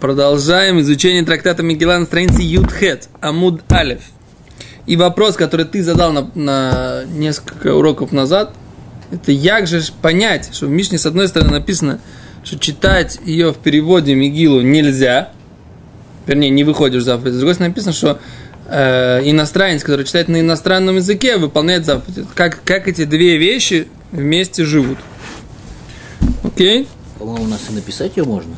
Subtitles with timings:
[0.00, 4.02] Продолжаем изучение трактата Мегила на странице Ютхет, Амуд Алев.
[4.84, 8.52] И вопрос, который ты задал на, на несколько уроков назад,
[9.10, 12.00] это как же понять, что в Мишне с одной стороны написано,
[12.44, 15.30] что читать ее в переводе Мигилу нельзя,
[16.26, 17.32] вернее, не выходишь заповедь.
[17.32, 18.18] С другой стороны написано, что
[18.68, 22.26] э, иностранец, который читает на иностранном языке, выполняет заповедь.
[22.34, 24.98] Как, как эти две вещи вместе живут.
[26.44, 26.86] Окей?
[27.18, 28.54] По-моему, у нас и написать ее можно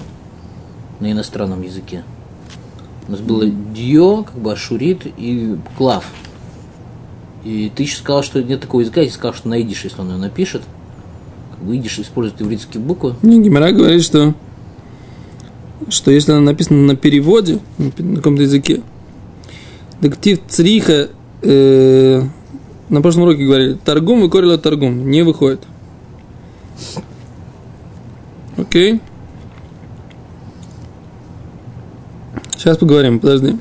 [1.00, 2.04] на иностранном языке.
[3.06, 6.04] У нас было дио, как бы ашурит и клав.
[7.44, 10.16] И ты еще сказал, что нет такого языка, и сказал, что найдешь, если он ее
[10.18, 10.62] напишет.
[11.52, 13.14] Как бы идиш использует ивритские буквы.
[13.22, 14.34] Не, Гимара говорит, что,
[15.88, 18.82] что если она написана на переводе, на каком-то языке,
[20.02, 21.08] дектив цриха,
[21.42, 22.22] э,
[22.88, 25.60] на прошлом уроке говорили, торгум выкорила торгум, не выходит.
[28.56, 29.00] Окей.
[32.58, 33.56] Сейчас поговорим, подожди.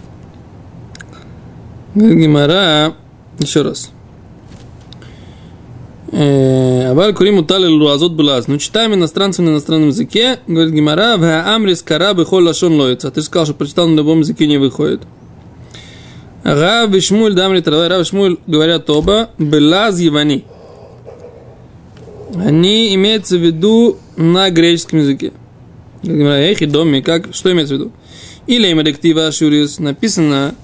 [1.93, 2.95] Гимара,
[3.37, 3.91] еще раз.
[6.11, 8.47] Э, Аваль курим утали луазот блаз.
[8.47, 10.39] Ну, читаем иностранцам на иностранном языке.
[10.47, 13.11] Говорит Гимара, в амрис кара бихол лашон лоится.
[13.11, 15.01] Ты же сказал, что прочитал на любом языке не выходит.
[16.43, 20.43] Рав и Шмуль, дамри травай, Рав Шмуль говорят оба, белаз евани.
[22.33, 25.33] Они имеются в виду на греческом языке.
[26.01, 27.91] Гимара, эх, и доми, как, что имеется в виду?
[28.47, 30.55] Или им директива Ашурис написано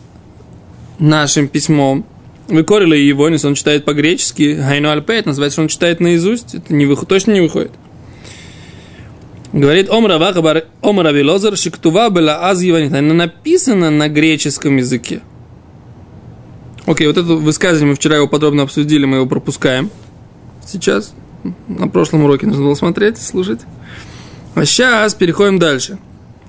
[0.99, 2.05] нашим письмом,
[2.47, 6.85] выкорили его, если он читает по-гречески, Хайну Альпет, называется, что он читает наизусть, это не
[6.85, 7.71] выход, точно не выходит.
[9.51, 15.21] Говорит Омра Вахабар, Омра Вилозер, Шиктува была аз Она написана на греческом языке.
[16.85, 19.91] Окей, вот это высказывание мы вчера его подробно обсудили, мы его пропускаем.
[20.65, 21.13] Сейчас,
[21.67, 23.59] на прошлом уроке нужно было смотреть, слушать.
[24.55, 25.99] А сейчас переходим дальше.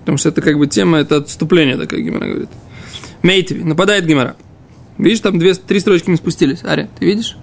[0.05, 2.51] Потому что это как бы тема, это отступление, такая Гимара говорит.
[3.23, 4.37] Мейтви, нападает Гимара.
[4.99, 6.63] Видишь, там две, три строчки мы спустились.
[6.63, 7.39] Аря, ты видишь?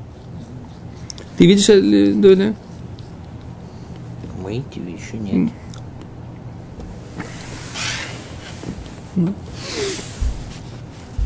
[1.40, 2.56] Ты видишь, или, Доля?
[4.72, 5.52] Тебе еще нет.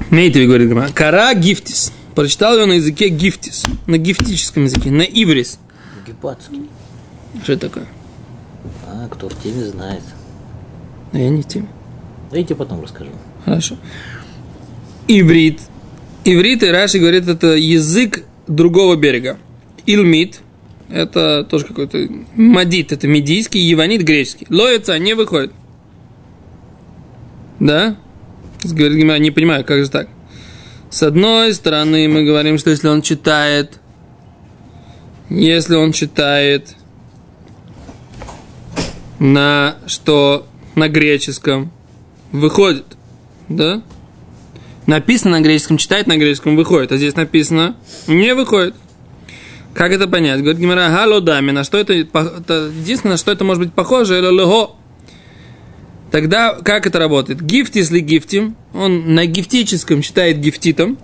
[0.09, 0.89] Мейтви, говорит Гимара.
[0.93, 1.91] Кара гифтис.
[2.15, 3.65] Прочитал его на языке гифтис.
[3.87, 4.89] На гифтическом языке.
[4.89, 5.59] На иврис.
[6.07, 6.69] Гепатский.
[7.43, 7.87] Что это такое?
[8.87, 10.01] А, кто в теме знает.
[11.11, 11.67] А я не в теме.
[12.31, 13.11] Да я тебе потом расскажу.
[13.45, 13.77] Хорошо.
[15.07, 15.61] Иврит.
[16.23, 19.37] Иврит и Раши говорит, это язык другого берега.
[19.85, 20.41] Илмит.
[20.89, 24.45] Это тоже какой-то мадит, это медийский, еванит греческий.
[24.49, 25.51] Лоица не выходит.
[27.59, 27.97] Да?
[28.63, 30.09] Говорит, Гимара, не понимаю, как же так?
[30.89, 33.79] С одной стороны, мы говорим, что если он читает,
[35.29, 36.75] если он читает
[39.19, 41.71] на что на греческом
[42.31, 42.85] выходит,
[43.49, 43.81] да?
[44.85, 47.75] Написано на греческом, читает на греческом, выходит, а здесь написано
[48.07, 48.75] не выходит.
[49.73, 50.39] Как это понять?
[50.39, 54.29] Говорит Гимара, хало дами, на что это, это единственное, что это может быть похоже, это
[54.29, 54.75] лего.
[56.11, 57.41] Тогда как это работает?
[57.41, 60.97] Гифт, если гифтим, он на гифтическом читает гифтитом,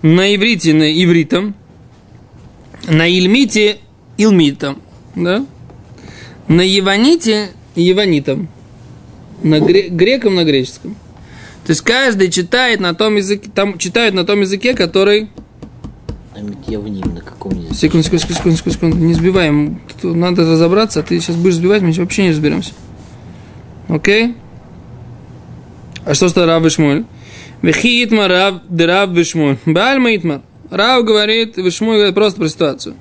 [0.00, 1.54] на иврите на ивритом,
[2.88, 3.78] на ильмите
[4.16, 4.80] илмитом,
[5.14, 5.44] да?
[6.48, 8.48] На еваните еванитом,
[9.42, 10.94] на гре- греком на греческом.
[11.66, 15.28] То есть каждый читает на том языке, там читают на том языке, который
[16.34, 17.74] А ведь я в ним на каком языке?
[17.74, 18.96] Секунду, секунду, секунду, секунду, секунду.
[18.98, 19.80] Не сбиваем.
[20.00, 22.72] Тут надо разобраться, а ты сейчас будешь сбивать, мы вообще не разберемся.
[23.88, 24.34] Окей?
[26.04, 27.04] А что что Рав Вишмуль?
[27.62, 29.56] Вехи Итмар Рав, де Рав Вишмуль.
[29.64, 30.42] Бальма Итмар.
[30.70, 32.94] Рав говорит, Вишмуль говорит просто про ситуацию.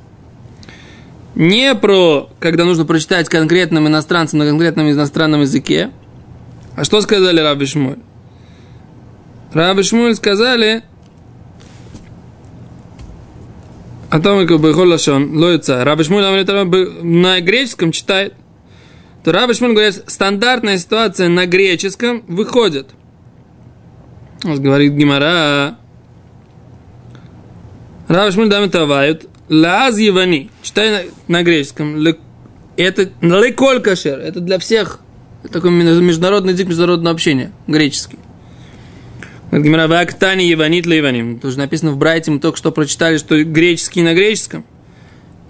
[1.36, 5.90] Не про, когда нужно прочитать конкретным иностранцам на конкретном иностранном языке.
[6.76, 7.98] А что сказали Рав Вишмуль?
[9.54, 10.84] Рав Вишмуль сказали,
[14.14, 18.36] о том, как бы Холлашон, Лоица, Раби Шмуль на греческом читает.
[19.24, 22.92] То Раби Шмуль говорит, стандартная ситуация на греческом выходит.
[24.44, 25.78] Он говорит Гимара.
[28.08, 29.28] Раби Шмуль тавают.
[29.50, 30.52] Лаз Евани.
[30.62, 31.98] Читай на, на греческом.
[32.78, 34.20] Это леколь кашер.
[34.20, 35.00] Это для всех.
[35.52, 37.52] Такой международный язык международного общения.
[37.68, 38.18] Греческий.
[39.52, 41.40] Гимара, «Вактани еванит лейваним».
[41.40, 44.66] Тоже написано в Брайте, мы только что прочитали, что греческий на греческом.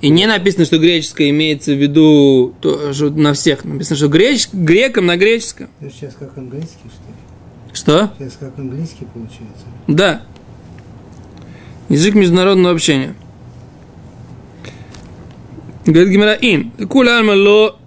[0.02, 3.64] И не написано, что греческое имеется в виду то, что на всех.
[3.64, 5.70] Написано, что греч, греком на греческом.
[5.80, 7.72] Это сейчас как английский, что ли?
[7.72, 8.12] Что?
[8.20, 9.66] Сейчас как английский получается.
[9.88, 10.24] Да.
[11.88, 13.16] Язык международного общения.
[15.86, 16.72] Говорит Гимара, ин.
[16.90, 17.80] Куль альма ло...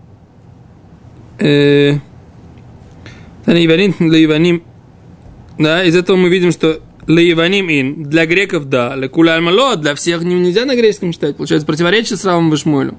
[1.38, 1.94] э,
[3.46, 4.62] Лаиваним, лаиваним.
[5.58, 8.04] Да, из этого мы видим, что лаиваним ин.
[8.04, 8.96] Для греков да.
[8.96, 11.36] Для куляльмало, для всех не- нельзя на греческом читать.
[11.36, 12.98] Получается противоречие с Равом Башмуэлем.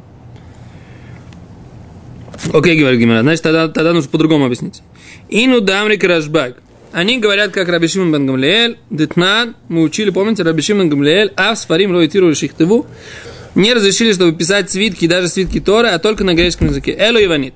[2.53, 4.81] Окей, говорит Гимара, значит, тогда, тогда нужно по-другому объяснить.
[5.29, 6.57] Ину дамрик рашбак.
[6.93, 11.53] Они говорят, как Раби Шимон бен Гамлиэль, Детнан, мы учили, помните, Раби Шимон Гамлиэль, а
[11.53, 12.85] в Сфарим Роитиру Шихтеву,
[13.55, 16.95] не разрешили, чтобы писать свитки, даже свитки Торы, а только на греческом языке.
[16.97, 17.55] Элу Иванит.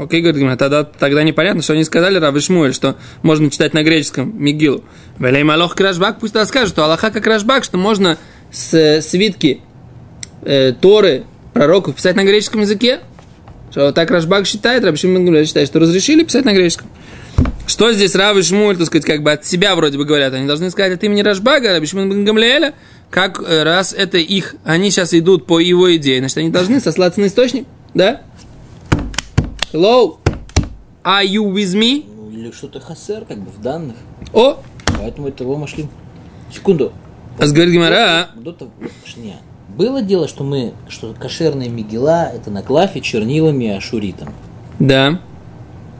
[0.00, 3.82] Окей, говорит Гимара, тогда, тогда непонятно, что они сказали Раби Шмуэль, что можно читать на
[3.82, 4.82] греческом Мигилу.
[5.18, 8.16] Велей Малох Крашбак, пусть тогда скажет, что Аллаха как Крашбак, что можно
[8.50, 9.60] с э, свитки
[10.40, 13.00] э, Торы пророков писать на греческом языке,
[13.70, 16.88] что так Рашбак считает, бен Гамлиэль считает, что разрешили писать на греческом.
[17.66, 18.42] Что здесь Рав и
[18.76, 20.32] так сказать, как бы от себя вроде бы говорят?
[20.32, 22.72] Они должны сказать от имени Рашбага, Раби Шимон бен Гамлиэля,
[23.10, 27.20] как э, раз это их, они сейчас идут по его идее, значит, они должны сослаться
[27.20, 28.22] на источник, да?
[29.72, 30.18] Hello?
[31.04, 32.04] Are you with me?
[32.08, 33.96] Ну, или что-то хасер, как бы в данных.
[34.32, 34.56] О,
[34.98, 35.86] Поэтому это его нашли.
[36.52, 36.92] Секунду.
[37.38, 38.30] а говорит Гимара.
[39.76, 44.30] Было дело, что мы, что кошерная мигела это на клафе чернилами и ашуритом.
[44.80, 45.20] да,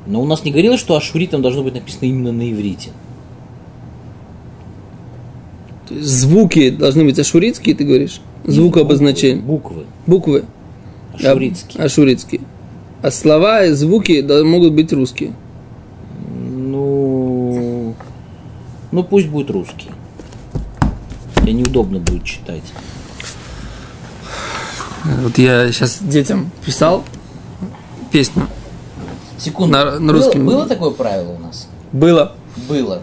[0.06, 2.90] Но у нас не говорилось, что ашуритом должно быть написано именно на иврите.
[5.88, 8.20] звуки должны быть ашуритские, ты говоришь?
[8.44, 9.40] Звук обозначения.
[9.40, 9.86] Буквы.
[10.06, 10.44] Буквы.
[11.14, 11.84] Ашуритские.
[11.84, 12.40] Ашуритские.
[13.02, 15.32] А слова и звуки могут быть русские.
[16.28, 17.94] Ну,
[18.92, 19.88] ну пусть будет русский.
[21.36, 22.62] Тебе неудобно будет читать.
[25.22, 27.04] Вот я сейчас детям писал
[28.12, 28.46] песню.
[29.38, 29.72] Секунду.
[29.72, 30.44] На- на Было- русском.
[30.44, 31.68] Было, такое правило у нас?
[31.92, 32.34] Было.
[32.68, 33.02] Было.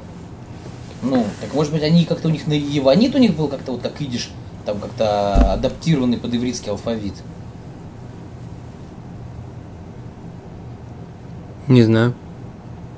[1.01, 3.81] Ну, так может быть они как-то у них на Еванит у них был как-то вот
[3.81, 4.29] как видишь,
[4.65, 7.13] там как-то адаптированный под ивритский алфавит.
[11.67, 12.13] Не знаю.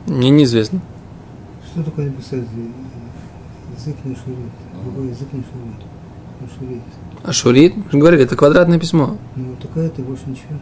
[0.06, 0.82] Мне неизвестно.
[1.72, 4.52] Что такое написать э, язык на шурит?
[4.84, 5.82] Другой язык на шурит.
[6.42, 6.82] На шурит.
[7.24, 7.76] Ашурит?
[7.76, 9.18] Мы же говорили, это квадратное письмо.
[9.36, 10.60] Ну, такая ты больше ничего.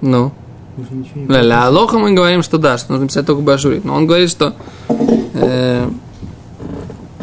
[0.00, 0.32] Ну.
[0.76, 3.84] Больше ничего не Ля ля алоха мы говорим, что да, что нужно писать только башурит.
[3.84, 4.54] Но он говорит, что
[5.34, 5.88] э,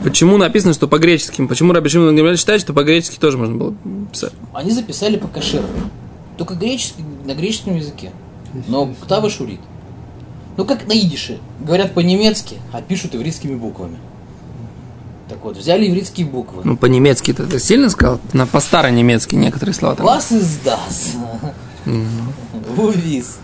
[0.03, 3.73] почему написано, что по-гречески, почему Раби Шимон бен Гамлиэль считает, что по-гречески тоже можно было
[4.11, 4.33] писать.
[4.53, 5.65] Они записали по кашеру.
[6.37, 8.11] Только греческий, на греческом языке.
[8.67, 9.59] Но ктава шурит.
[10.61, 11.39] Ну как на идише.
[11.59, 13.97] Говорят по-немецки, а пишут ивритскими буквами.
[15.27, 16.61] Так вот, взяли ивритские буквы.
[16.63, 18.19] Ну, по-немецки ты сильно сказал?
[18.33, 19.95] На по-старо-немецки некоторые слова.
[19.95, 21.15] Вас издас.
[22.77, 23.39] Увист.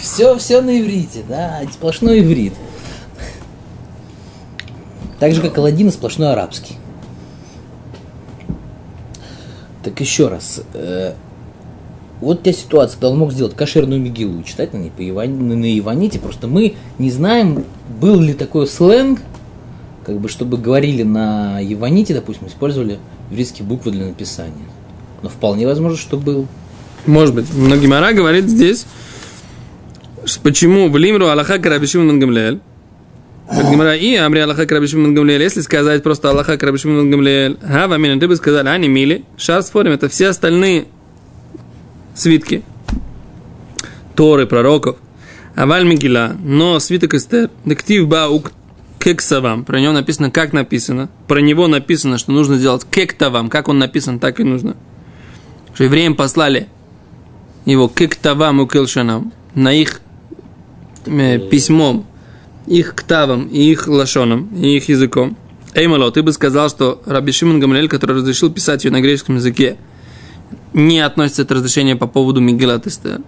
[0.00, 2.54] Все, все на иврите, да, сплошной иврит.
[5.18, 6.78] Так же, как Аладдин, сплошной арабский.
[9.82, 10.62] Так еще раз.
[12.20, 15.78] Вот у тебя ситуация, когда он мог сделать кошерную мигилу и читать на ней на-
[15.78, 17.64] Иваните, просто мы не знаем,
[18.00, 19.20] был ли такой сленг,
[20.04, 22.98] как бы, чтобы говорили на Иваните, допустим, использовали
[23.30, 24.52] еврейские буквы для написания.
[25.22, 26.46] Но вполне возможно, что был.
[27.06, 27.46] Может быть.
[27.54, 28.86] Но Гимара говорит здесь,
[30.42, 32.06] почему в Лимру Аллаха Карабишим
[33.50, 37.58] Говорит Гимара, и Амри Аллаха Карабишим бен Гамлиэль, если сказать просто Аллаха Карабишим бен Гамлиэль,
[37.60, 40.86] Хава Мина, ты бы сказали, они мили, шар это все остальные
[42.20, 42.62] свитки,
[44.14, 44.96] Торы, пророков,
[45.56, 48.52] Аваль Мигила, но свиток Эстер, Дектив Баук
[48.98, 53.78] Кексавам, про него написано, как написано, про него написано, что нужно сделать Кектавам, как он
[53.78, 54.76] написан, так и нужно.
[55.74, 56.68] Что евреям послали
[57.64, 60.02] его Кектавам и Келшанам на их
[61.06, 62.06] э, письмом,
[62.66, 65.36] их ктавом и их лашоном, и их языком.
[65.74, 69.78] Эймало, ты бы сказал, что Раби Шимон Гамлель, который разрешил писать ее на греческом языке,
[70.72, 73.20] не относится это разрешение по поводу Мигелат Эстер.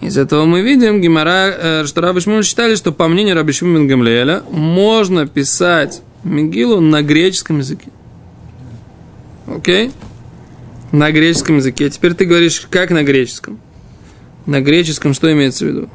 [0.00, 3.86] Из этого мы видим, Гимара, э, что Раби Шимон считали, что по мнению Раби Шимон
[3.86, 7.88] Гамлеля можно писать Мигилу на греческом языке.
[9.46, 9.92] Окей?
[10.90, 11.88] На греческом языке.
[11.88, 13.60] Теперь ты говоришь, как на греческом?
[14.44, 15.88] На греческом что имеется в виду?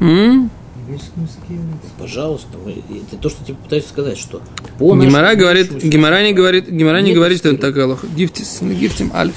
[0.00, 0.48] На
[0.88, 1.60] греческом языке
[2.04, 4.42] Пожалуйста, мы- это то, что тебе пытаюсь сказать, что
[4.78, 7.70] по Гимара говорит, Гимара не говорит, Гимара не говорит, что это истории.
[7.72, 8.06] такая лоха.
[8.08, 9.32] Гифтис, гифтим, альф.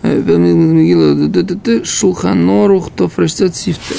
[0.00, 3.94] Э, Мигила, д-д-д-д, Шулханорух, Тофрештет, Сифте.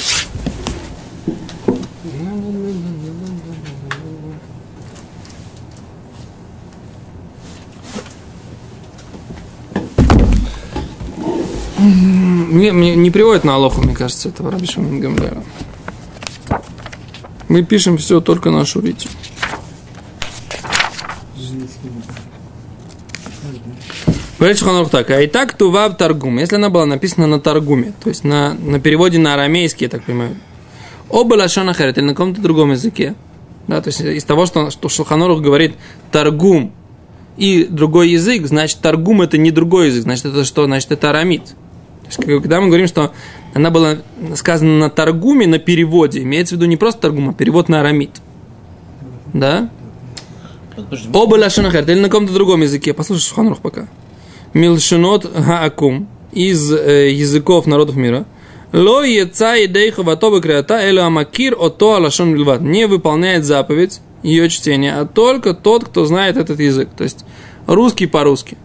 [11.78, 15.42] Мне, мне не приводит на Алоху, мне кажется, этого Раби Шимон Гамлея.
[17.54, 19.08] Мы пишем все только на Шурите.
[24.40, 28.08] Говорит Шуханрух так, а и так тував торгум, если она была написана на торгуме, то
[28.08, 30.34] есть на, на переводе на арамейский, я так понимаю,
[31.08, 33.14] Оба лашон ахарет, или на каком-то другом языке.
[33.68, 35.76] Да, то есть из того, что, что Шулханорух говорит
[36.10, 36.72] торгум
[37.36, 40.64] и другой язык, значит, торгум это не другой язык, значит, это что?
[40.64, 41.54] Значит, это арамит.
[42.04, 43.12] То есть, когда мы говорим, что
[43.54, 43.96] она была
[44.34, 48.10] сказана на торгуме, на переводе, имеется в виду не просто торгум, а перевод на арамит.
[49.32, 49.70] Да?
[51.12, 52.92] Оба лашонахер, или на каком-то другом языке.
[52.92, 53.88] Послушай Шуханрух пока.
[54.54, 58.24] Милшинот хаакум из э, языков народов мира.
[58.72, 62.60] Ло яца идейха ватоба креата эла амакир ото алашон вильват.
[62.60, 66.88] Не выполняет заповедь ее чтения, а только тот, кто знает этот язык.
[66.96, 67.24] То есть
[67.66, 68.56] русский по-русски.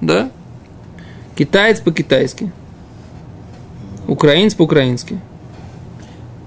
[0.00, 0.30] Да?
[1.36, 2.52] Китаец по-китайски.
[4.08, 5.20] Украинец по-украински.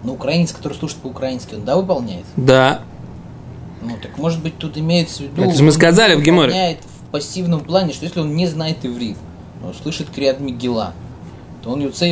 [0.04, 2.26] Ну, украинец, который слушает по-украински, он да, выполняет?
[2.36, 2.82] Да.
[3.82, 5.44] Ну, так может быть тут имеется в виду...
[5.44, 6.48] Это же мы сказали в Геморе.
[6.50, 9.18] выполняет в пассивном плане, что если он не знает иврит,
[9.62, 10.94] но слышит криат Мигела,
[11.64, 12.08] то он юце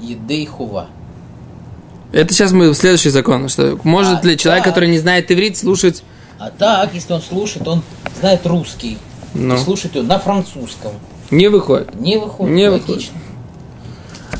[0.00, 0.86] едейхова.
[2.12, 3.48] Это сейчас мы в следующий закон.
[3.48, 4.70] Что может А, ли человек, да.
[4.70, 6.02] который не знает иврит, слушать
[6.38, 7.82] А так, если он слушает, он
[8.20, 8.96] знает русский,
[9.34, 9.56] Ну.
[9.56, 10.92] и слушает его на французском.
[11.30, 11.94] Не выходит.
[12.00, 13.18] Не выходит, Не логично.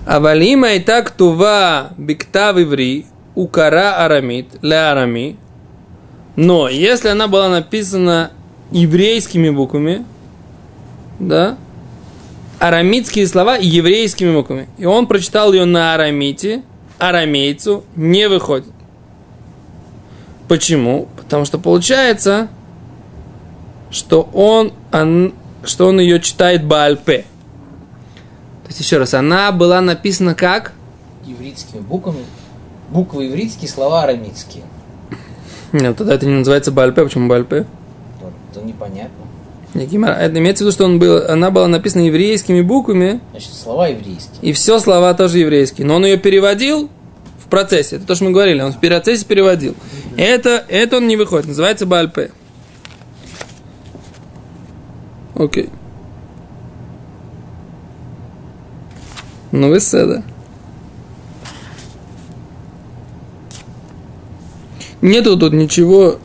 [0.08, 5.36] Авалима и так тува биктав иври укара арамит ля арами.
[6.34, 8.30] Но если она была написана
[8.70, 10.06] еврейскими буквами,
[11.18, 11.58] да,
[12.58, 16.62] арамитские слова еврейскими буквами, и он прочитал ее на арамите,
[16.98, 18.72] арамейцу не выходит.
[20.48, 21.08] Почему?
[21.18, 22.48] Потому что получается,
[23.90, 25.34] что он, он-
[25.64, 27.26] что он ее читает Баальпе.
[28.68, 30.72] То есть, еще раз, она была написана как?
[31.26, 32.24] Ивритскими буквами.
[32.90, 34.64] Буквы ивритские, слова арамитские.
[35.72, 37.02] Нет, тогда это не называется Баальпе.
[37.04, 37.66] Почему Баальпе?
[38.20, 39.24] Вот, это непонятно.
[39.74, 40.12] Не Гемара.
[40.14, 44.38] Это имеется в виду, что он был, она была написана еврейскими буквами, Значит, слова еврейские.
[44.42, 45.86] и все слова тоже еврейские.
[45.86, 46.88] Но он ее переводил
[47.38, 47.96] в процессе.
[47.96, 48.60] Это то, что мы говорили.
[48.62, 49.74] Он в процессе переводил.
[50.16, 51.48] Это, это он не выходит.
[51.48, 52.30] Называется Баальпе.
[55.34, 55.68] Окей.
[59.50, 60.22] Ну, вы седа.
[65.00, 66.18] Нету тут ничего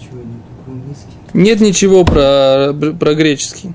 [0.00, 0.22] Чего
[1.34, 1.60] нет?
[1.60, 3.72] Ничего про, про греческий.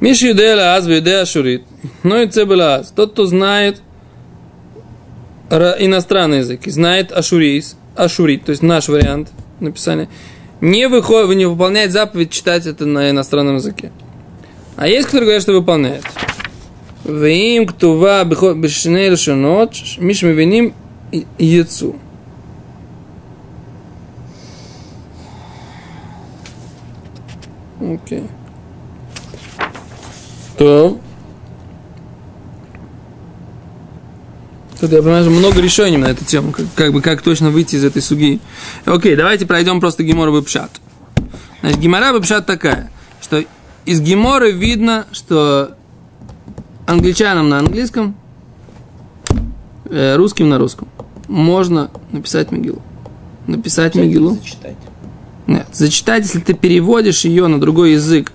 [0.00, 1.64] Миши юдея аз юдея шурит.
[2.02, 2.90] Но и цебела аз.
[2.90, 3.82] Тот, кто знает
[5.48, 9.30] ра- иностранный язык, знает ашурис, ашурит, то есть наш вариант
[9.62, 10.08] написания,
[10.60, 13.90] не выходит, не выполняет заповедь читать это на иностранном языке.
[14.76, 16.04] А есть, которые говорят, что выполняет.
[17.04, 20.74] Вим ктува бешней лшонот, миш мивиним
[21.38, 21.96] яцу.
[27.80, 28.24] Окей.
[30.56, 30.98] То.
[34.82, 37.76] Тут я понимаю, что много решений на эту тему, как, как бы как точно выйти
[37.76, 38.40] из этой суги.
[38.84, 40.72] Окей, давайте пройдем просто Геморовый пшат.
[41.60, 43.44] Значит, Гемора пшат такая, что
[43.84, 45.76] из Геморы видно, что
[46.88, 48.16] англичанам на английском,
[49.84, 50.88] э, русским на русском
[51.28, 52.82] можно написать Мигилу.
[53.46, 54.34] Написать Мигилу.
[54.34, 54.76] Зачитать.
[55.46, 58.32] Нет, зачитать, если ты переводишь ее на другой язык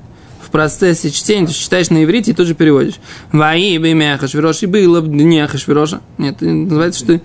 [0.47, 2.95] в процессе чтения, ты читаешь на иврите и тут же переводишь.
[3.33, 5.99] Ваи бимя Ахашвирош и было в дне Ахашвироша.
[6.17, 7.21] Нет, называется, что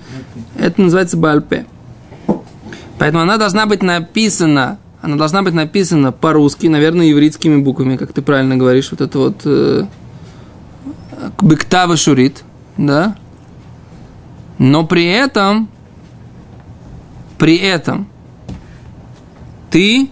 [0.59, 1.67] это называется Бальпе.
[2.99, 8.23] Поэтому она должна быть написана, она должна быть написана по-русски, наверное, ивритскими буквами, как ты
[8.23, 9.85] правильно говоришь, вот это вот э,
[11.41, 12.43] Бектава Шурит,
[12.77, 13.17] да?
[14.59, 15.69] Но при этом,
[17.39, 18.09] при этом,
[19.71, 20.11] ты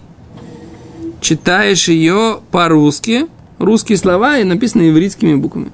[1.21, 3.27] читаешь ее по-русски,
[3.59, 5.71] русские слова и написаны ивритскими буквами.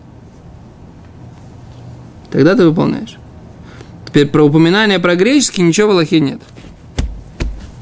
[2.30, 3.18] Тогда ты выполняешь.
[4.06, 6.42] Теперь про упоминание про греческий ничего в Аллахе нет.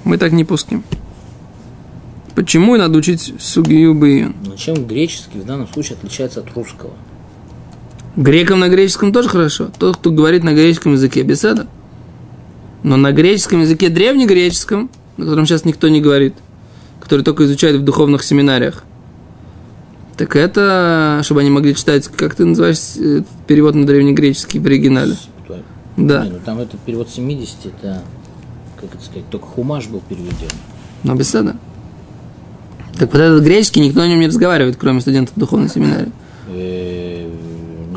[0.04, 0.84] Мы так не пуским.
[2.36, 4.36] Почему надо учить сугию быюн?
[4.46, 6.92] Но чем греческий в данном случае отличается от русского?
[8.16, 9.72] Грекам на греческом тоже хорошо.
[9.80, 11.68] Тот, кто говорит на греческом языке, беседа.
[12.84, 16.36] Но на греческом языке, древнегреческом, на котором сейчас никто не говорит,
[17.06, 18.84] который только изучают в духовных семинариях,
[20.18, 25.16] так это, чтобы они могли читать, как ты называешь э, перевод на древнегреческий в оригинале?
[25.98, 26.26] Да.
[26.26, 28.02] Не, ну там этот перевод 70, это,
[28.76, 30.50] как это сказать, только хумаш был переведен.
[31.04, 31.56] Но беседа.
[32.98, 36.12] Так вот этот греческий никто о нем не разговаривает, кроме студентов духовной семинарии.
[36.50, 37.30] Э,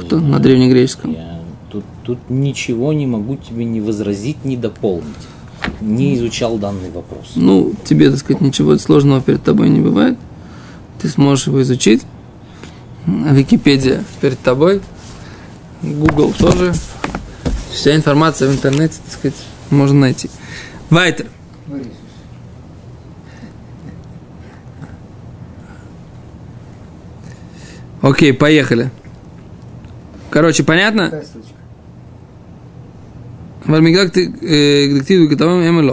[0.00, 1.12] Кто на древнегреческом?
[1.12, 5.06] Я тут, тут ничего не могу тебе не возразить, не дополнить.
[5.80, 7.32] Не изучал данный вопрос.
[7.36, 10.16] Ну, тебе, так сказать, ничего сложного перед тобой не бывает.
[11.00, 12.02] ты сможешь его изучить.
[13.06, 14.80] Википедия перед тобой.
[15.82, 16.74] Google тоже.
[17.72, 19.36] Вся информация в интернете, так сказать,
[19.70, 20.30] можно найти.
[20.90, 21.26] Вайтер.
[28.00, 28.90] Окей, поехали.
[30.30, 31.22] Короче, понятно?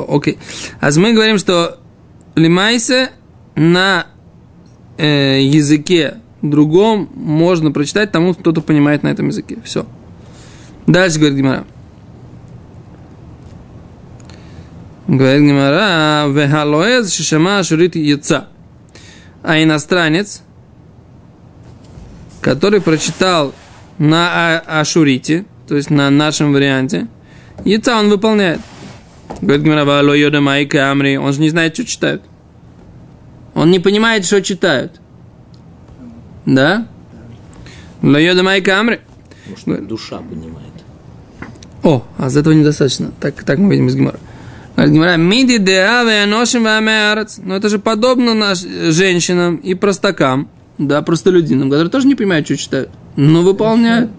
[0.09, 0.37] Окей.
[0.79, 1.79] А мы говорим, что
[2.35, 3.11] лимайсе
[3.55, 4.07] на
[4.97, 9.57] э, языке другом можно прочитать тому, кто-то понимает на этом языке.
[9.63, 9.85] Все.
[10.87, 11.65] Дальше говорит Гимара.
[15.07, 18.47] Говорит Гимара, вехалоэз шишама шурит яца.
[19.43, 20.41] А иностранец,
[22.41, 23.53] который прочитал
[23.97, 27.07] на Ашурите, то есть на нашем варианте,
[27.63, 28.59] яца он выполняет.
[29.41, 31.17] Говорит Гимара, «Вало йода майка амри».
[31.17, 32.23] Он же не знает, что читают.
[33.53, 34.99] Он не понимает, что читают.
[36.45, 36.87] Да?
[38.01, 38.99] Ло йода майка амри.
[39.49, 40.73] Может, душа понимает.
[41.83, 43.11] О, а за этого недостаточно.
[43.19, 44.19] Так, так мы видим из Гимара.
[44.75, 47.39] Говорит миди деаве вамеарец.
[47.41, 52.57] Но это же подобно наш, женщинам и простакам, да, простолюдинам, которые тоже не понимают, что
[52.57, 54.11] читают, но выполняют.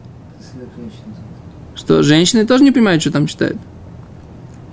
[1.86, 3.58] Что, женщины тоже не понимают, что там читают?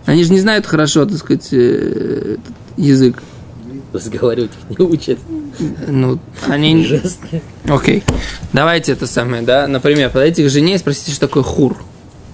[0.08, 3.22] Они же не знают хорошо, так сказать, э, этот язык.
[3.94, 5.20] Разговаривать их не учат.
[5.88, 6.18] Ну,
[6.48, 6.84] они...
[6.84, 7.40] Жестко.
[7.68, 8.04] Окей.
[8.52, 9.68] Давайте это самое, да?
[9.68, 11.78] Например, подойдите к жене и спросите, что такое хур.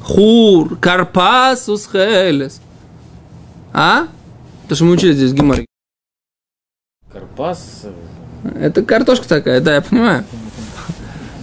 [0.01, 2.62] Хур, карпасус хелес.
[3.74, 4.07] А?
[4.69, 5.65] То, что мы учили здесь в Гиморе.
[7.12, 7.81] Карпас.
[8.45, 10.24] э, Это картошка такая, да, я понимаю.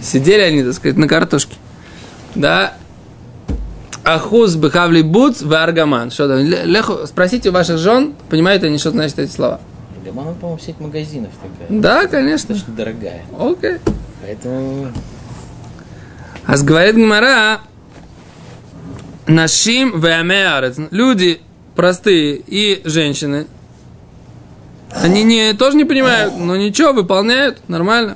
[0.01, 1.55] Сидели они, так сказать, на картошке.
[2.33, 2.73] Да.
[4.07, 6.11] Ахуз бехавли буц в аргаман.
[6.11, 6.37] Что там?
[6.39, 9.59] Ле- леху- Спросите у ваших жен, понимают они, что значит эти слова.
[10.05, 11.79] Гамана, по-моему, сеть магазинов такая.
[11.81, 12.55] Да, конечно.
[12.55, 13.25] Достаточно дорогая.
[13.37, 13.77] Окей.
[14.21, 14.87] Поэтому
[16.45, 17.59] А говорит Гмара,
[19.27, 20.77] Нашим веамеарец.
[20.91, 21.41] Люди
[21.75, 23.47] простые и женщины.
[24.93, 28.15] Они не, тоже не понимают, но ничего, выполняют, нормально.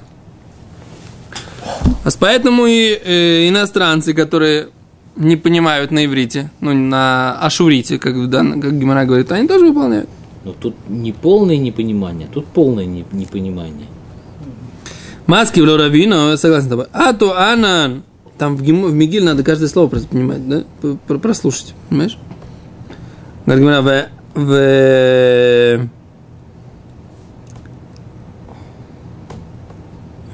[2.05, 4.69] А поэтому и э, иностранцы, которые
[5.15, 9.65] не понимают на иврите, ну, на ашурите, как, в дан- как Гимара говорит, они тоже
[9.65, 10.09] выполняют.
[10.45, 13.87] ну, тут не полное непонимание, тут полное не- непонимание.
[15.27, 16.85] Маски в Лоравино, согласен с тобой.
[16.93, 18.03] А то Анан.
[18.37, 20.63] Там в, Гиму- в Мигиль надо каждое слово понимать, да?
[21.07, 22.17] Прослушать, понимаешь?
[23.45, 23.81] Говорит, Гимара,
[24.33, 25.89] в, в...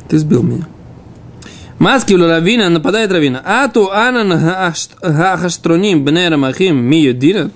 [0.07, 0.65] Ты сбил меня.
[1.79, 3.41] Маски у Равина нападает Равина.
[3.45, 4.31] А то Анан
[5.01, 7.51] Хахаштроним Бней Рамахим Миюдина.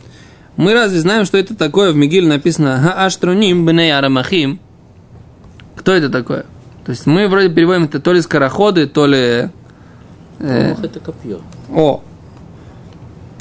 [0.58, 1.92] Мы разве знаем, что это такое?
[1.92, 4.60] В Мигиле написано Хааштроним Бней Арамахим.
[5.76, 6.46] Кто это такое?
[6.86, 9.50] То есть мы вроде переводим это то ли скороходы, то ли...
[10.40, 11.42] э, это копье.
[11.74, 12.04] о.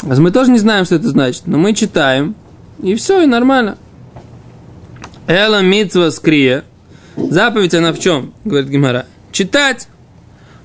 [0.03, 2.35] Мы тоже не знаем, что это значит, но мы читаем,
[2.83, 3.77] и все, и нормально.
[5.27, 6.65] Эла митцва скрия.
[7.17, 9.05] Заповедь она в чем, говорит Гимара?
[9.33, 9.89] Читать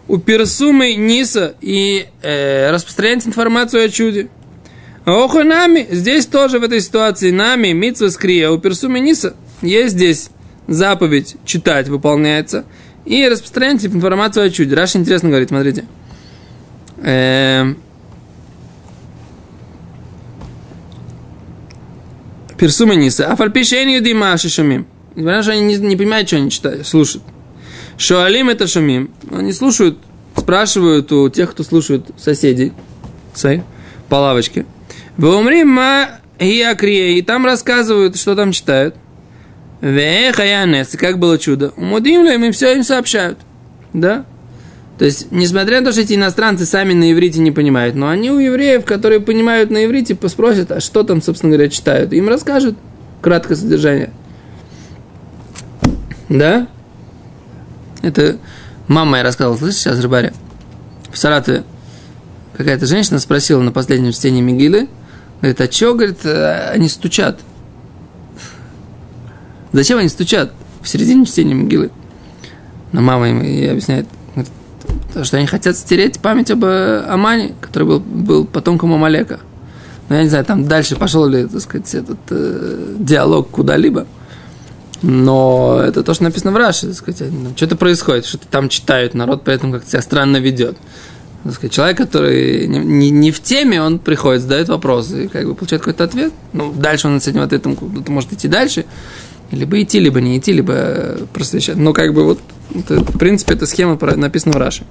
[0.07, 4.29] у персумы Ниса и э, распространять информацию о чуде.
[5.05, 10.29] Оху нами, здесь тоже в этой ситуации нами, митцва скрия, у персумы Ниса есть здесь
[10.67, 12.65] заповедь читать выполняется
[13.05, 14.75] и распространять информацию о чуде.
[14.75, 15.85] Раша интересно говорит, смотрите.
[17.03, 17.77] Эм,
[22.57, 23.27] Персума Ниса.
[23.27, 24.31] А фальпишен юдима
[25.37, 27.23] то, что они не, не понимают, что они читают, слушают.
[27.97, 29.11] Шуалим это шумим.
[29.31, 29.97] Они слушают,
[30.35, 32.73] спрашивают у тех, кто слушает соседей
[33.33, 33.61] свои
[34.09, 34.65] по лавочке.
[35.17, 38.95] Вы умрим ма и там рассказывают, что там читают.
[39.81, 41.73] Вехаянес, как было чудо.
[41.77, 43.39] Умудим им все им сообщают.
[43.93, 44.25] Да?
[44.97, 48.31] То есть, несмотря на то, что эти иностранцы сами на иврите не понимают, но они
[48.31, 52.13] у евреев, которые понимают на иврите, спросят, а что там, собственно говоря, читают.
[52.13, 52.77] Им расскажут
[53.21, 54.11] краткое содержание.
[56.29, 56.67] Да?
[58.05, 58.37] Это
[58.87, 60.31] мама моя рассказывала, слышишь, сейчас рыбаря.
[61.11, 61.63] В Саратове
[62.55, 64.87] какая-то женщина спросила на последнем чтении Мигилы,
[65.41, 67.39] говорит, а что, говорит, они стучат?
[69.71, 71.89] Зачем они стучат в середине чтения Мигилы?
[72.91, 74.51] Но мама им ей объясняет, говорит,
[75.27, 79.39] что они хотят стереть память об э, Амане, который был, был потомком Амалека.
[80.09, 84.05] Но я не знаю, там дальше пошел ли, так сказать, этот э, диалог куда-либо.
[85.07, 87.31] Но это то, что написано в Раше, сказать.
[87.31, 90.77] ну, Что-то происходит, что-то там читают, народ поэтому как-то себя странно ведет.
[91.43, 95.45] Так сказать, человек, который не, не, не в теме, он приходит, задает вопросы и как
[95.45, 96.33] бы получает какой-то ответ.
[96.53, 98.85] Ну, дальше он с этим ответом может идти дальше.
[99.51, 101.75] Либо идти, либо не идти, либо просвещать.
[101.75, 102.39] Но как бы вот,
[102.73, 104.85] это, в принципе, эта схема написана в Раши.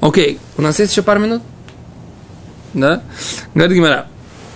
[0.00, 1.42] Окей, у нас есть еще пару минут?
[2.74, 3.02] Да?
[3.56, 4.06] Говорит Гимара.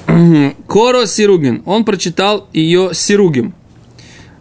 [0.68, 1.64] Коро Сиругин.
[1.66, 3.52] Он прочитал ее Сиругим.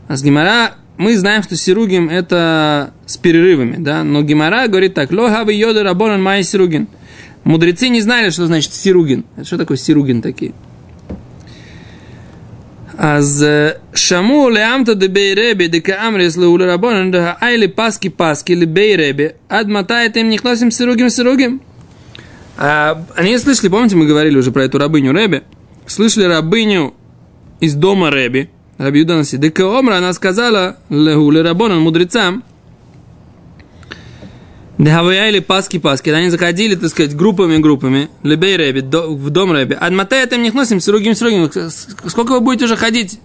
[0.08, 4.04] А с Гимара мы знаем, что Сиругим это с перерывами, да?
[4.04, 5.12] Но Гимара говорит так.
[5.12, 6.88] Ло хави йода рабонан май Сиругин.
[7.44, 9.24] Мудрецы не знали, что значит Сиругин.
[9.36, 10.52] Это что такое Сиругин такие?
[13.02, 13.46] אז
[13.94, 20.28] שמעו לעמתא דבי רבי דקאמריס לאולי רבונן דהאיילי פסקי פסקי לבי רבי עד מתי אתם
[20.28, 21.58] נכנסים סירוגים סירוגים?
[22.58, 25.42] А, Они слышали, помните, мы говорили уже про эту рабыню Рэби?
[25.86, 26.92] Слышали рабыню
[27.60, 29.37] из дома Рэби, Раби Юданаси.
[29.37, 32.43] Дека Омра, она сказала Легуле Рабонан, мудрецам,
[34.77, 36.09] Дехаваяли паски паски.
[36.09, 38.09] Они заходили, так сказать, группами-группами.
[38.23, 39.73] Лебей Рэби, в дом Рэби.
[39.79, 41.49] Адматай это них носим, сиругим, сиругим.
[42.09, 43.19] Сколько вы будете уже ходить?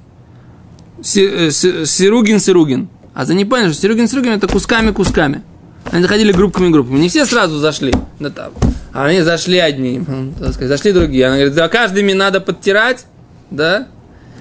[1.03, 2.89] Си- си- Сиругин, сиругин.
[3.15, 5.43] А за не поняли, что сиругин, сиругин это кусками-кусками.
[5.91, 7.01] Они заходили группами-группами.
[7.01, 7.93] Не все сразу зашли.
[8.21, 8.53] Да там.
[8.93, 10.05] А они зашли одни,
[10.53, 11.27] сказать, зашли другие.
[11.27, 13.07] Она говорит, за каждыми надо подтирать,
[13.51, 13.89] да?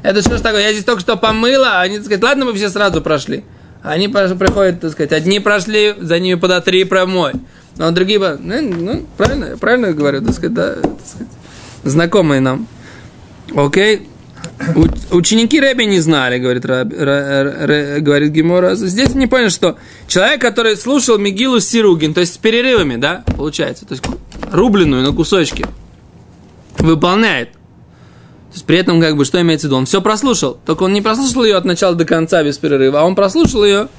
[0.03, 0.61] Это что ж такое?
[0.61, 3.43] Я здесь только что помыла, а они, так сказать, ладно, мы все сразу прошли.
[3.83, 7.33] Они пр- приходят, так сказать, одни прошли, за ними подотри и промой.
[7.77, 11.27] Но другие, ну, ну, правильно, правильно говорю, так сказать, да, так сказать,
[11.83, 12.67] знакомые нам.
[13.55, 14.07] Окей.
[14.75, 18.75] У- ученики Рэби не знали, говорит, Раби- Ра- Ра- говорит Гимора.
[18.75, 23.85] Здесь не понял, что человек, который слушал Мигилу Сиругин, то есть с перерывами, да, получается,
[23.85, 24.03] то есть
[24.51, 25.65] рубленную на кусочки,
[26.77, 27.49] выполняет.
[28.49, 29.77] То есть при этом, как бы, что имеется в виду?
[29.77, 33.03] Он все прослушал, только он не прослушал ее от начала до конца без перерыва, а
[33.03, 33.89] он прослушал ее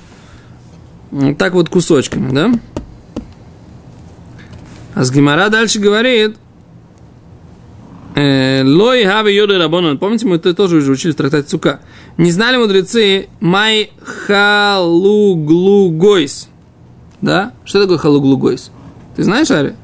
[1.11, 2.53] вот так вот кусочками, да?
[4.95, 6.37] А с Гимара дальше говорит,
[8.17, 9.99] э, Лой хави йоды рабонан.
[9.99, 11.81] Помните, мы это тоже уже учили в трактате Цука.
[12.17, 16.49] Не знали мудрецы май халуглугойс.
[17.21, 17.53] Да?
[17.65, 18.71] Что такое халуглугойс?
[19.17, 19.75] Ты знаешь, Ари?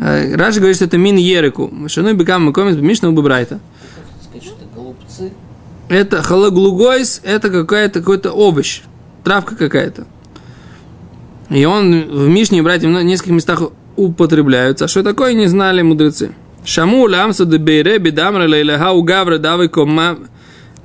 [0.00, 1.72] Э, Раши говорит, что это мин ереку.
[1.88, 3.60] Шану бекам макомис бмишна убыбрайта.
[5.88, 8.82] Это халаглугойс, это какая-то какой-то овощ,
[9.22, 10.06] травка какая-то.
[11.50, 13.62] И он в Мишне, братья, в нескольких местах
[13.96, 14.86] употребляются.
[14.86, 16.34] А что такое, не знали мудрецы.
[16.64, 20.16] Шаму ламса де бедамра лейляха у гавра давы кома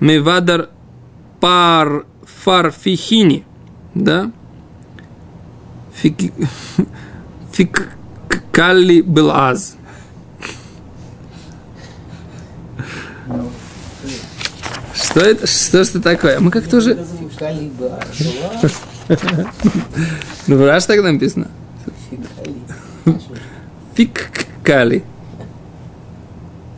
[0.02, 0.70] мевадар
[1.40, 2.06] пар
[2.44, 3.46] фарфихини.
[3.96, 4.32] Да?
[5.94, 6.34] Фик...
[7.54, 7.90] Фик...
[8.52, 9.76] Калли белаз.
[14.94, 15.48] Что это?
[15.48, 16.40] Что это такое?
[16.40, 16.98] Мы как-то уже...
[20.48, 21.48] Ну, в Раш так написано.
[22.10, 22.56] фикали.
[23.96, 25.04] Фиккали.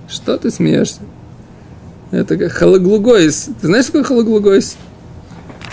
[0.07, 1.01] Что ты смеешься?
[2.11, 3.49] Это как халаглугойс.
[3.61, 4.75] Ты знаешь, что такое халаглугойс?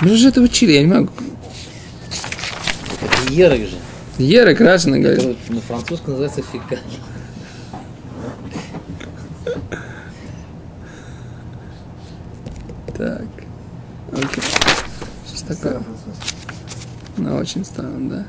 [0.00, 1.10] Мы же это учили, я не могу.
[3.30, 3.76] Это же.
[4.18, 5.20] Ера крашена говорит.
[5.20, 7.00] который на французском называется фекалий.
[12.96, 13.22] Так.
[14.12, 14.42] Окей.
[15.26, 15.82] Что ж такое?
[17.16, 18.26] Ну, очень странно, да.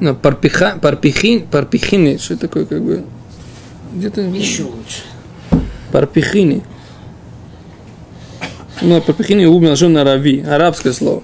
[0.00, 3.04] Ну, парпиха, парпихин, парпихини, что это такое, как бы,
[3.92, 4.22] где-то...
[4.22, 5.02] Еще лучше.
[5.92, 6.62] Парпихини.
[8.82, 11.22] Ну, а Но Парпихин Иу Мелшон Арави, арабское слово.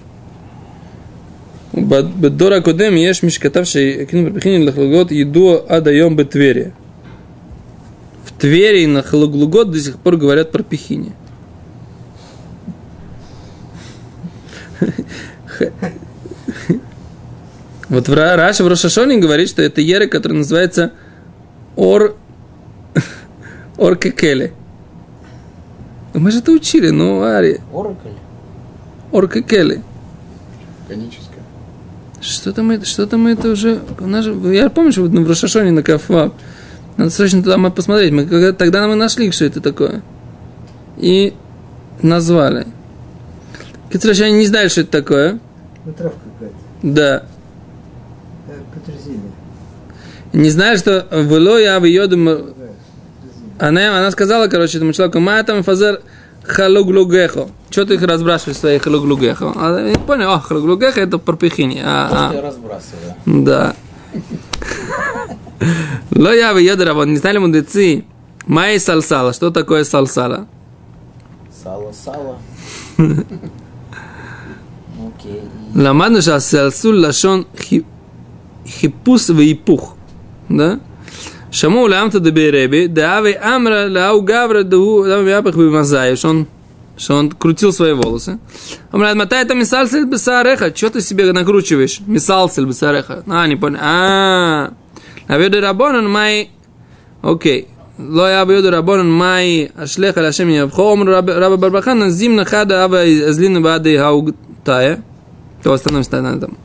[1.73, 6.73] Бедора Кодем ешь Мишкатавший Кину Парпихин Лахлагот Еду Адаем Бетвери.
[8.25, 11.13] В Твери на Халаглугот до сих пор говорят про Пихини.
[17.89, 20.93] Вот в Раша в Рошашоне говорит, что это ера, которая называется
[21.77, 22.17] Ор
[23.79, 24.53] Оркекеле.
[26.17, 27.61] Мы же это учили, ну, Ари.
[27.73, 28.13] Ораколь.
[29.13, 29.83] Оркекеле.
[30.89, 31.43] Коническое.
[32.21, 33.81] Что-то мы, что-то мы это уже...
[34.23, 36.33] же- я помню, что в Рошашоне на Кафа.
[36.97, 38.13] Надо срочно туда посмотреть.
[38.13, 40.03] Мы, когда- тогда мы нашли, что это такое.
[40.97, 41.35] И
[42.01, 42.67] назвали.
[43.93, 45.39] Короче, они не знали, что это такое.
[45.85, 46.57] Ну, травка какая-то.
[46.83, 47.23] Да.
[48.49, 49.21] Э, Петрезилия.
[50.33, 52.55] Не знали, что вело я в йоду...
[53.59, 56.03] Она, она сказала, короче, этому человеку, матам фазер
[56.43, 57.49] халуглугехо.
[57.71, 59.53] Что ты их разбрасываешь, свои халуглугехо?
[59.57, 61.83] А, я понял, «А, о, халуглугехо это парпихини.
[61.85, 62.55] А, а.
[63.25, 63.75] Да.
[66.15, 68.05] Ло я вы йодра, вот не знали мудрецы.
[68.47, 69.33] Май сальсала.
[69.33, 70.47] Что такое сальсала?
[71.63, 72.39] Сало, сало.
[75.75, 77.47] Ламадну шасальсул лашон
[78.67, 79.97] хипус вейпух.
[80.49, 80.81] Да?
[81.52, 86.48] Шаму лямта дебереби, давай амра ляу гавра духу, давай япах бимазай, что он
[86.98, 88.38] что он крутил свои волосы.
[88.92, 92.00] Он говорит, мотай это мисальсель бесареха, что ты себе накручиваешь?
[92.06, 93.24] Мисалсель бесареха.
[93.28, 93.80] А, не понял.
[93.82, 94.72] А,
[95.28, 96.52] наведу рабонан май,
[97.24, 97.68] окей.
[98.10, 102.86] לא היה ביודו רבונן מאי אשליך על השם יבחו, אומר רבי בר בחן, זימנה חדה
[102.86, 104.32] אבה הזלינו בעדי האוג
[104.64, 104.96] תאיה.
[105.62, 106.56] טוב, остановимся на этом.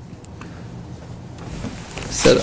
[2.10, 2.40] בסדר.